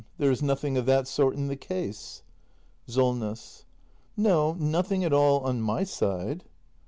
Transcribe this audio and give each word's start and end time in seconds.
There 0.17 0.31
is 0.31 0.41
nothing 0.41 0.77
of 0.77 0.87
that 0.87 1.07
sort 1.07 1.35
in 1.35 1.45
the 1.47 1.55
case? 1.55 2.23
Solness. 2.87 3.65
No; 4.17 4.53
nothing 4.55 5.03
at 5.03 5.13
all— 5.13 5.41
on 5.45 5.61
my 5.61 5.83
side. 5.83 6.43